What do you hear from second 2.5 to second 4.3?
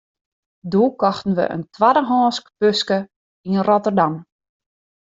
buske yn Rotterdam.